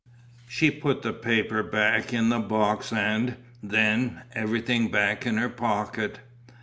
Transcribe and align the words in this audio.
She 0.47 0.71
put 0.71 1.03
the 1.03 1.13
paper 1.13 1.61
back 1.61 2.11
in 2.11 2.29
the 2.29 2.39
box 2.39 2.91
and, 2.91 3.37
then, 3.61 4.23
everything 4.33 4.89
back 4.89 5.27
in 5.27 5.37
her 5.37 5.47
pocket. 5.47 6.17